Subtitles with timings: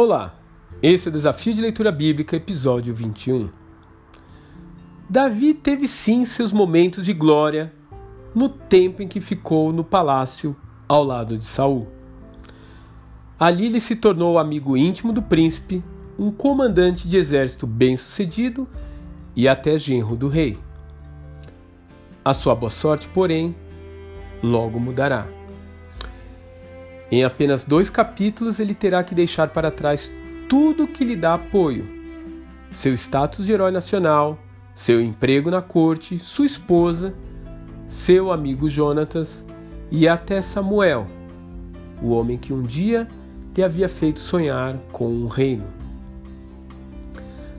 [0.00, 0.32] Olá,
[0.80, 3.48] esse é o Desafio de Leitura Bíblica, episódio 21.
[5.10, 7.72] Davi teve sim seus momentos de glória
[8.32, 10.54] no tempo em que ficou no palácio
[10.86, 11.88] ao lado de Saul.
[13.40, 15.82] Ali ele se tornou amigo íntimo do príncipe,
[16.16, 18.68] um comandante de exército bem-sucedido
[19.34, 20.56] e até genro do rei.
[22.24, 23.52] A sua boa sorte, porém,
[24.44, 25.37] logo mudará.
[27.10, 30.10] Em apenas dois capítulos, ele terá que deixar para trás
[30.48, 31.86] tudo que lhe dá apoio:
[32.70, 34.38] seu status de herói nacional,
[34.74, 37.14] seu emprego na corte, sua esposa,
[37.88, 39.46] seu amigo Jonatas
[39.90, 41.06] e até Samuel,
[42.02, 43.08] o homem que um dia
[43.56, 45.64] lhe havia feito sonhar com um reino.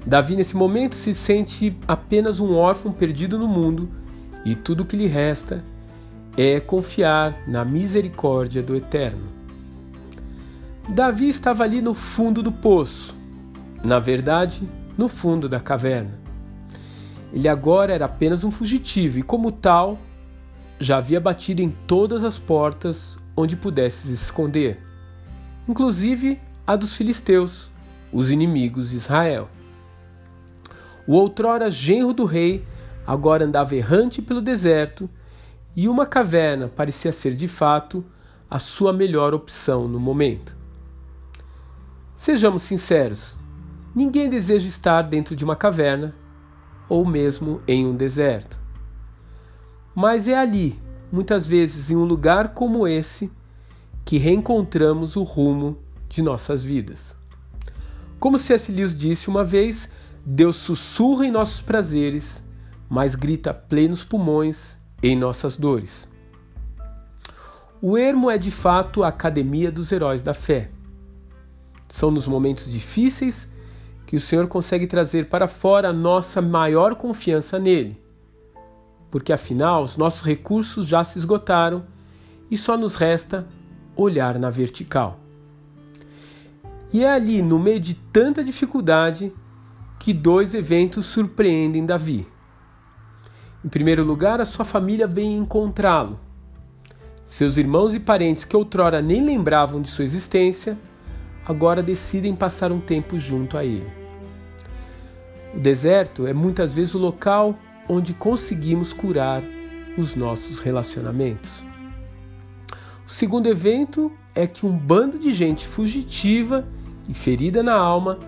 [0.06, 3.90] Davi, nesse momento, se sente apenas um órfão perdido no mundo
[4.46, 5.62] e tudo o que lhe resta
[6.38, 9.39] é confiar na misericórdia do Eterno.
[10.90, 13.16] Davi estava ali no fundo do poço,
[13.84, 16.20] na verdade, no fundo da caverna.
[17.32, 20.00] Ele agora era apenas um fugitivo e, como tal,
[20.80, 24.80] já havia batido em todas as portas onde pudesse se esconder,
[25.68, 27.70] inclusive a dos filisteus,
[28.12, 29.48] os inimigos de Israel.
[31.06, 32.66] O outrora genro do rei
[33.06, 35.08] agora andava errante pelo deserto
[35.76, 38.04] e uma caverna parecia ser de fato
[38.50, 40.59] a sua melhor opção no momento.
[42.20, 43.38] Sejamos sinceros,
[43.96, 46.14] ninguém deseja estar dentro de uma caverna
[46.90, 48.60] ou mesmo em um deserto.
[49.96, 50.78] Mas é ali,
[51.10, 53.32] muitas vezes em um lugar como esse,
[54.04, 55.78] que reencontramos o rumo
[56.10, 57.16] de nossas vidas.
[58.20, 58.70] Como C.S.
[58.70, 59.90] Lewis disse uma vez,
[60.26, 62.44] Deus sussurra em nossos prazeres,
[62.90, 66.06] mas grita plenos pulmões em nossas dores.
[67.82, 70.70] O ermo é de fato a academia dos heróis da fé.
[71.90, 73.50] São nos momentos difíceis
[74.06, 78.00] que o Senhor consegue trazer para fora a nossa maior confiança nele.
[79.12, 81.84] Porque afinal, os nossos recursos já se esgotaram
[82.50, 83.48] e só nos resta
[83.96, 85.20] olhar na vertical.
[86.94, 89.34] E é ali, no meio de tanta dificuldade,
[90.00, 92.28] que dois eventos surpreendem Davi.
[93.64, 96.20] Em primeiro lugar, a sua família vem encontrá-lo.
[97.26, 100.78] Seus irmãos e parentes que outrora nem lembravam de sua existência
[101.50, 103.92] agora decidem passar um tempo junto a ele.
[105.52, 109.42] O deserto é muitas vezes o local onde conseguimos curar
[109.98, 111.50] os nossos relacionamentos.
[113.04, 116.68] O segundo evento é que um bando de gente fugitiva
[117.08, 118.20] e ferida na alma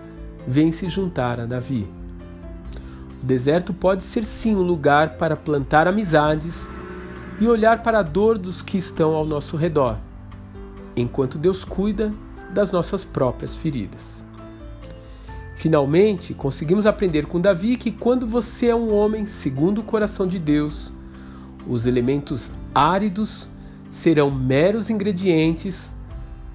[0.44, 1.88] vem se juntar a Davi.
[3.22, 6.66] O deserto pode ser sim um lugar para plantar amizades
[7.40, 9.96] e olhar para a dor dos que estão ao nosso redor,
[10.96, 12.12] enquanto Deus cuida
[12.52, 14.22] das nossas próprias feridas.
[15.56, 20.38] Finalmente, conseguimos aprender com Davi que quando você é um homem segundo o coração de
[20.38, 20.90] Deus,
[21.66, 23.46] os elementos áridos
[23.88, 25.94] serão meros ingredientes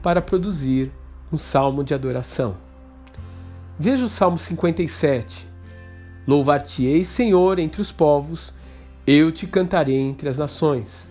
[0.01, 0.91] para produzir
[1.31, 2.57] um salmo de adoração.
[3.79, 5.47] Veja o Salmo 57.
[6.27, 8.53] Louvar-te-ei, Senhor, entre os povos,
[9.05, 11.09] eu te cantarei entre as nações,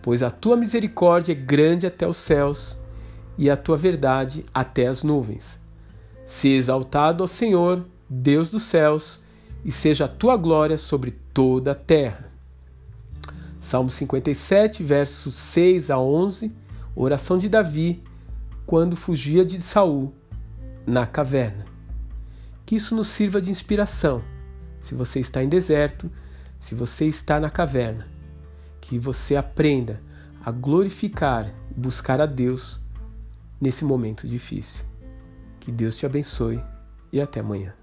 [0.00, 2.78] pois a tua misericórdia é grande até os céus
[3.36, 5.60] e a tua verdade até as nuvens.
[6.24, 9.20] Se exaltado ao Senhor, Deus dos céus,
[9.64, 12.30] e seja a tua glória sobre toda a terra.
[13.60, 16.52] Salmo 57, versos 6 a 11,
[16.94, 18.02] oração de Davi
[18.66, 20.12] quando fugia de Saul
[20.86, 21.64] na caverna.
[22.66, 24.22] Que isso nos sirva de inspiração.
[24.80, 26.10] Se você está em deserto,
[26.60, 28.06] se você está na caverna,
[28.80, 30.00] que você aprenda
[30.44, 32.80] a glorificar buscar a Deus
[33.64, 34.84] nesse momento difícil.
[35.58, 36.62] Que Deus te abençoe
[37.10, 37.74] e até amanhã.